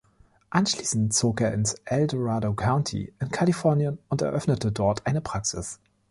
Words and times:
Anschließend 0.49 1.13
zog 1.13 1.41
er 1.41 1.53
ins 1.53 1.75
El 1.85 2.07
Dorado 2.07 2.53
County 2.55 3.13
in 3.19 3.29
Kalifornien 3.29 3.99
und 4.09 4.23
eröffnete 4.23 4.71
dort 4.71 5.05
eine 5.05 5.21
Praxis. 5.21 5.79